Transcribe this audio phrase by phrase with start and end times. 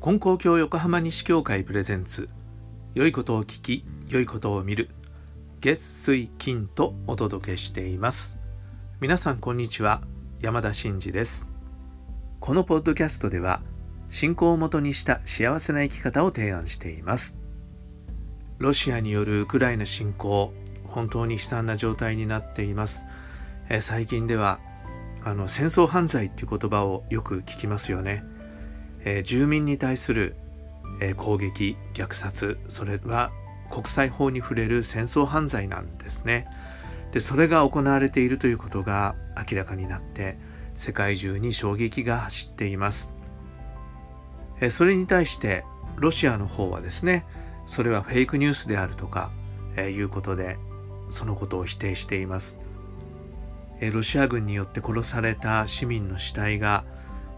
[0.00, 2.28] 金光教横浜西教会プレゼンツ
[2.94, 4.90] 良いことを聞き良いことを見る
[5.60, 8.36] 月水金とお届けしています。
[9.00, 10.02] 皆さんこんにちは
[10.40, 11.50] 山田真嗣です。
[12.38, 13.62] このポッドキャストでは
[14.10, 17.38] 信仰をもとにした幸せな生き方を提案しています。
[18.58, 20.52] ロシアによるウクライナ侵攻
[20.84, 23.06] 本当に悲惨な状態になっています。
[23.70, 24.60] え最近では
[25.24, 28.22] あの戦争犯罪っていう言葉をよく聞きますよね。
[29.04, 30.36] えー、住民に対する、
[31.00, 33.32] えー、攻撃虐殺それは
[33.70, 36.46] 国際法に触れる戦争犯罪なんですね。
[37.14, 39.14] でそれが行われているということが
[39.50, 40.36] 明らかになって
[40.74, 43.14] 世界中に衝撃が走っています、
[44.60, 45.64] えー、それに対して
[45.96, 47.24] ロシアの方はですね
[47.66, 49.30] それはフェイクニュースであるとか、
[49.76, 50.58] えー、いうことで
[51.08, 52.58] そのことを否定しています、
[53.80, 56.84] えー、ロシア軍によって殺された市民の死体が、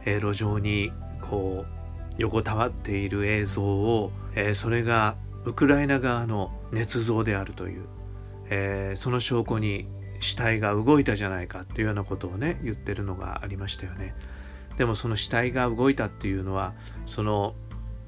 [0.04, 1.76] えー、路上にこう
[2.18, 7.84] 横たわっている映像を、えー、それがウクライナ側の捏造であるという、
[8.48, 9.88] えー、その証拠に
[10.20, 14.14] 死体が動いたじゃないかっていうようなことをね言ってるのがありましたよね。
[14.78, 16.74] でもその死体が動いたっていうのは
[17.06, 17.54] その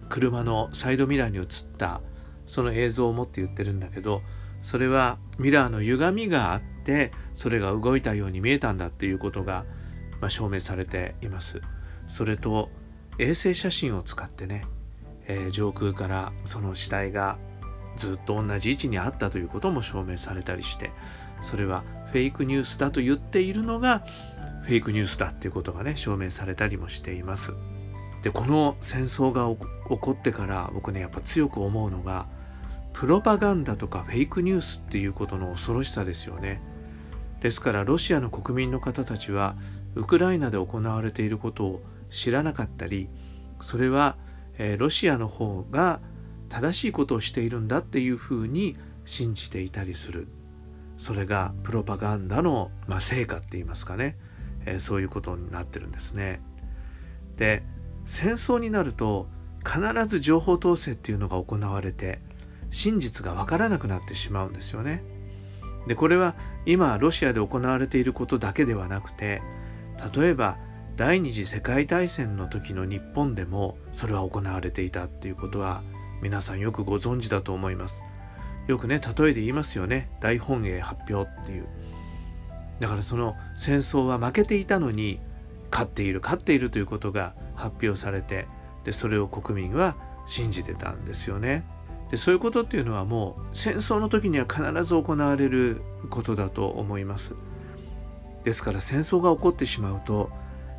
[0.09, 1.45] 車のサイドミラーに映っ
[1.77, 2.01] た
[2.47, 4.23] その映像を持って言ってるんだけど
[4.63, 9.67] それはミラーの歪みがあってそれが動いたように見えたんだっていうことが、
[10.23, 11.61] まあ、証明されています。
[12.09, 12.71] それと
[13.19, 14.65] 衛星写真を使ってね、
[15.27, 17.37] えー、上空からその死体が
[17.97, 20.91] ずっと同じ位置にあったということも証明されたりして
[21.43, 24.07] それはフェイクニュースだと言っているのが
[24.63, 27.53] フェイクニュースだっていうことがね証明されたりもしています
[28.23, 29.49] でこの戦争が
[29.89, 32.29] 起こってから僕ねやっぱ強く思うのが
[32.95, 36.63] プロパガンダとかフェイクニュースっていうことの恐ろしさですよね
[37.41, 39.57] ですからロシアの国民の方たちは
[39.95, 43.09] ウクライナで行われていることを知らなかったり
[43.61, 44.17] それは、
[44.59, 46.01] え、ロシアの方が
[46.49, 50.29] 正しいことをしているんだっていうふうに信じていたりする
[50.97, 54.17] それがプロパガンダの、ま、成果って言いますかね、
[54.67, 56.41] え、そういうことになってるんですね。
[57.37, 57.63] で
[58.05, 59.29] 戦争になると
[59.65, 62.21] 必ず情報統制っていうのが行われて
[62.71, 65.03] 真実が分からなくなってしまうんですよね。
[65.89, 66.35] でこれは
[66.67, 69.43] 今ロシアで行われていることだけではなくて
[70.15, 70.59] 例えば
[70.97, 75.83] 第二次世界大戦の時の日本でもそれは行われていたっていうことは
[76.21, 78.03] 皆さんよくご存知だと思います。
[78.67, 80.11] よくね例えで言いますよね。
[80.21, 81.67] 大本営発表っていう。
[82.81, 85.21] だからその戦争は負けていたのに
[85.71, 88.47] 勝っている勝っているということが発表されて
[88.85, 91.65] でそれを国民は信じてたんですよね。
[92.11, 97.35] でそういうことっていうのはもう戦争の時には必ず行われることだと思います
[98.45, 100.31] ですから戦争が起こってしまうと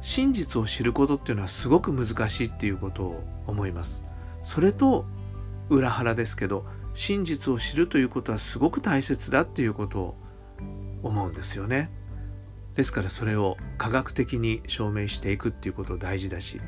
[0.01, 4.01] 真実を知ることっていうのはすごく難しいっていうことを思います。
[4.43, 5.05] それと
[5.69, 10.15] 裏腹ですけど真実を知るということはすごく大切だっていうことを
[11.03, 11.91] 思うんですよね。
[12.75, 16.61] ですからそれを科学的に証明していくっていうこと大事だし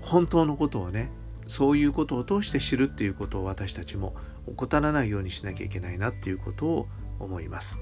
[0.00, 1.10] 本当のことをね
[1.48, 4.14] そういうことを通して知るっていうことを私たちも
[4.46, 6.88] 怠らないようにしなきゃいけないなっていうことを
[7.18, 7.80] 思います。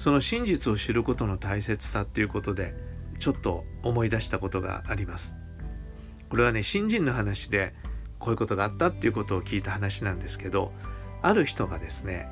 [0.00, 2.74] その真実を知ることの大切さっていうことで
[3.18, 5.36] ちょっと思い出したことがあります
[6.30, 7.74] これはね新人の話で
[8.18, 10.72] こういうことがあったっていうことを聞いた話なんですけど
[11.20, 12.28] ある人がですね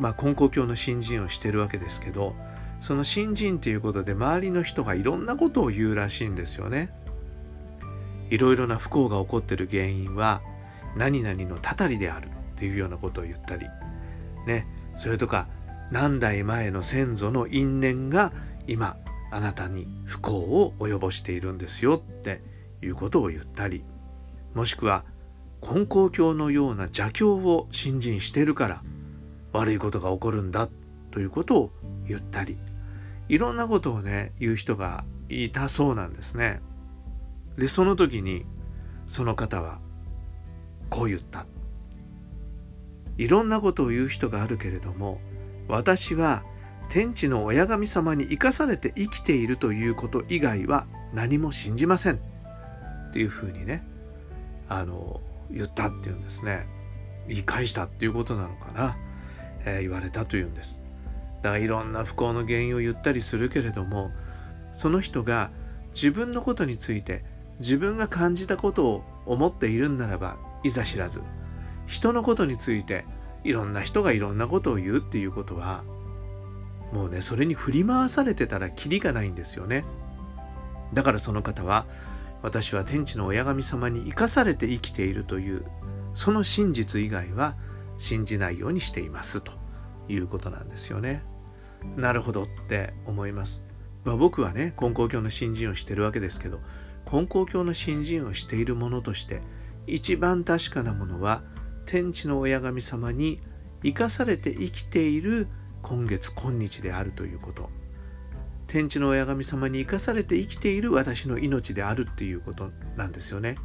[0.00, 2.34] まあ根高教の新人をしてるわけですけど
[2.80, 6.92] その新人っていうことで周りの人がいろんなことを言うらしいんですよね
[8.30, 10.42] いろいろな不幸が起こってる原因は
[10.96, 13.66] 何々のたたりであるっていうようなことを言ったり
[14.46, 14.66] ね
[14.96, 15.48] それとか
[15.90, 18.32] 何代前の先祖の因縁が
[18.66, 18.96] 今
[19.30, 22.42] あなたに不幸を及ぼしているんですよって
[22.82, 23.84] いうことを言ったり
[24.54, 25.04] もしくは
[25.62, 28.82] 根高教のような邪教を信心しているから
[29.52, 30.68] 悪いことが起こるんだ
[31.10, 31.70] ということを
[32.06, 32.58] 言ったり
[33.28, 36.60] いろんなことをね言う人がいたそうなんですね。
[37.56, 38.46] でその時に
[39.06, 39.78] その方は
[40.90, 41.46] こう言った。
[43.18, 45.20] いろんなことを言う人があるけれども
[45.68, 46.42] 私は
[46.88, 52.14] 天地の親神様に生かされて生きているということ以外は何も信じません。
[52.14, 53.84] っていうふうにね
[54.68, 55.20] あの
[55.50, 56.66] 言ったっていうんですね。
[57.28, 58.96] 言い返したっていうことなのかな、
[59.64, 60.80] えー、言われたというんです。
[61.42, 64.10] だからいろんな不幸の原因を言ったりするけれども
[64.74, 65.50] その人が
[65.94, 67.24] 自分のことについて
[67.60, 71.20] 自分が感じたことを思っているんならばいざ知らず
[71.86, 73.04] 人のことについて
[73.44, 75.84] いろんな人がいろんなことを言うっていうことは
[76.92, 79.84] もうねそれに振り回されてたらキリがないんですよね
[80.92, 81.86] だからその方は
[82.42, 85.64] 私は天地の親神様に生かされて生きているという
[86.14, 87.54] その真実以外は
[87.98, 89.52] 信じないようにしていますと
[90.08, 91.22] いうことなんですよね。
[91.96, 93.62] なるほどって思います。
[94.04, 96.60] まあ、僕はね根高教の新人をしてるわけですけど
[97.10, 99.42] 根高教の新人をしているものとして
[99.86, 101.42] 一番確かなものは
[101.86, 103.40] 天地の親神様に
[103.82, 105.48] 生かされて生きている
[105.82, 107.68] 今月今日であるということ。
[108.68, 113.56] 天地の親神様に生かされて生きている私の命であるっていうことなんですよね。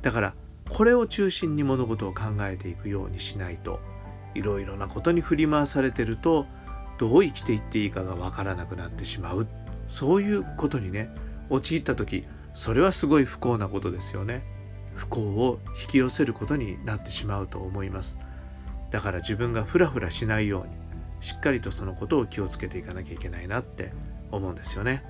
[0.00, 0.34] だから
[0.70, 3.80] これを中心に物事を考えていくようにしないと
[4.34, 6.46] いろいろなことに振り回されてると
[6.96, 9.46] どう生きていっていいかがわからなくなってしまう。
[9.86, 11.10] そういうことにね
[11.50, 12.24] 陥った時
[12.54, 14.44] それはすごい不幸なことですよね
[14.94, 18.18] 不幸を引き寄せることになってしまうと思います
[18.90, 20.82] だから自分がフラフラしないように
[21.22, 23.92] しっかりとそのことを気をつけていかなきゃいけないなって
[24.30, 25.04] 思うんですよね。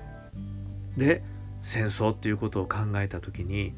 [0.95, 1.23] で
[1.61, 3.73] 戦争っていうことを考えた時に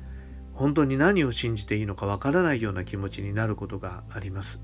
[0.53, 4.61] 本当に何を信じていいのかわからないような気持ちになることがあります。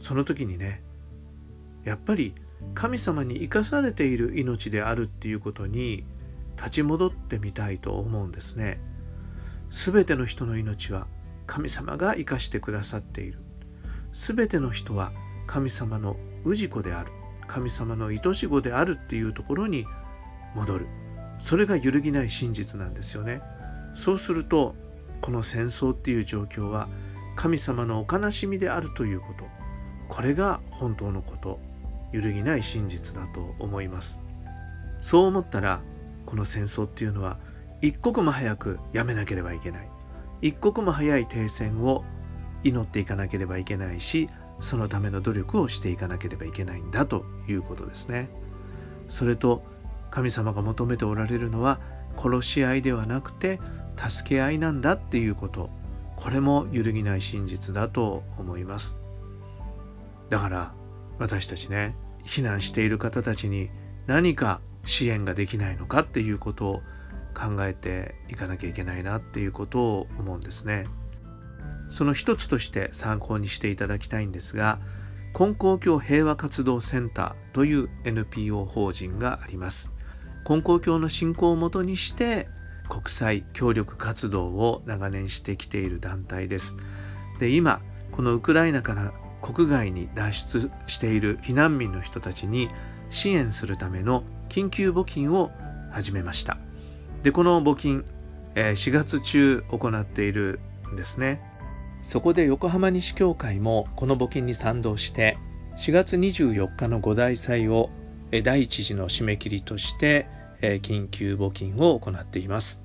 [0.00, 0.82] その時にね
[1.84, 2.34] やっぱり
[2.74, 6.04] 神様に生かされている命であるっていうことに
[6.60, 8.80] 立ち戻ってみたいと思うんですね。
[9.70, 11.06] すべての人の命は
[11.46, 13.38] 神様が生かしてくださっている。
[14.12, 15.12] すべての人は
[15.46, 17.12] 神様の氏子である。
[17.50, 19.84] 神様の愛し子であるっていうところに
[20.54, 20.86] 戻る
[21.40, 23.42] それが揺るぎない真実なんですよね
[23.96, 24.76] そうすると
[25.20, 26.88] この戦争っていう状況は
[27.34, 29.44] 神様のお悲しみであるということ
[30.08, 31.58] これが本当のこと
[32.12, 34.20] 揺るぎない真実だと思います
[35.00, 35.80] そう思ったら
[36.30, 37.38] この戦争っていうのは
[37.82, 39.88] 一刻も早くやめなければいけない。
[40.42, 42.04] 一刻も早い停戦を
[42.62, 44.30] 祈っていかなければいけないし
[44.60, 48.30] そのための努力をしていかなければいけないんだということですね。
[49.08, 49.62] それと
[50.10, 51.80] 神様が求めておられるのは
[52.16, 53.60] 殺し合いではなくて
[53.96, 55.68] 助け合いなんだっていうこと。
[56.16, 58.98] これも揺るぎない真実だと思います。
[60.28, 60.72] だから
[61.18, 63.70] 私たちね避難している方たちに
[64.06, 66.82] 何か支援ができないのかっていうことを
[67.34, 70.86] 考えていかなきゃいけないなっていうことを思うんですね。
[71.90, 74.78] その一つとして参考にしていただきたいんですが
[75.38, 79.90] 根高教平和活動センターという NPO 法人があります
[80.48, 82.48] 根高教の信仰をもとにして
[82.88, 86.76] 国際協力活動を長年してきている団体です
[87.38, 87.80] で今
[88.12, 89.12] このウクライナから
[89.42, 92.68] 国外に脱出している避難民の人たちに
[93.10, 95.50] 支援するための緊急募金を
[95.90, 96.56] 始めました。
[97.22, 98.04] でこの募金
[98.54, 100.58] 4月中行っている
[100.92, 101.42] んですね。
[102.02, 105.36] そこで横浜西教会もこの募金に賛同して
[105.76, 107.90] 4月24日の五大祭を
[108.42, 110.28] 第一次の締め切りとして
[110.60, 112.80] 緊急募金を行っています。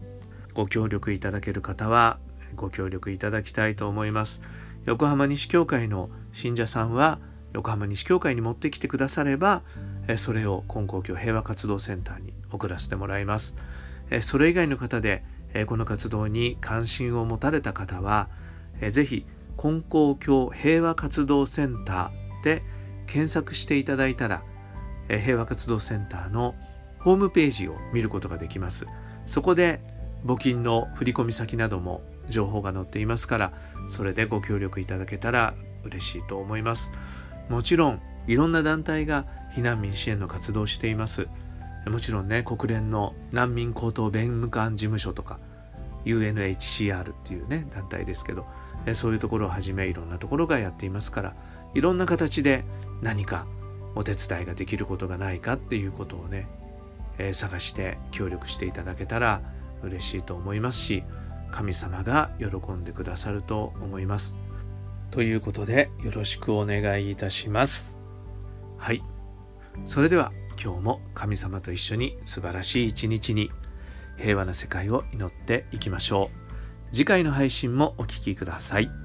[0.54, 2.20] ご協力いただける方は
[2.56, 4.42] ご協力いただきたいと思います。
[4.86, 7.20] 横浜西教会の信者さんは
[7.56, 9.64] 横浜西教会に持ってきてくだされば
[10.18, 13.56] それを金光教平和活動センターに送らせてもらいます
[14.22, 15.24] それ以外の方で
[15.68, 18.30] この活動に関心を持たれた方は
[18.82, 19.26] えー、ぜひ
[19.58, 22.64] 金光教平和活動センターで
[23.08, 24.44] 検索していただいたら、
[25.08, 26.56] 平和活動センターの
[27.00, 28.86] ホームページを見ることができます。
[29.28, 29.80] そこで
[30.26, 33.54] 募金の振込先なども情報が載っていますから
[33.88, 35.54] それでご協力いただけたら
[35.84, 36.92] 嬉しいと思います
[37.50, 39.26] もちろんいろんな団体が
[39.56, 41.28] 避難民支援の活動をしています
[41.88, 45.40] もちろんね国連の難民高等弁務官事務所とか
[46.06, 48.46] UNHCR っていうね団体ですけど
[48.94, 51.36] そういうところをはじめいろんなところがやっていますから
[51.74, 52.64] いろんな形で
[53.02, 53.46] 何か
[53.96, 56.48] お手伝いができることがないかっていうことをね、
[57.34, 59.42] 探して協力していただけたら
[59.84, 61.04] 嬉しいと思いますし
[61.52, 64.45] 神様が喜んでくださると思います。
[65.16, 68.02] ということでよろしくお願いいたします。
[68.78, 69.02] はい。
[69.86, 73.50] それでは今日も神様と一緒に素晴らしい一日に
[74.18, 76.32] 平和な世界を祈っていきましょ
[76.92, 76.94] う。
[76.94, 79.05] 次回の配信もお聴きください。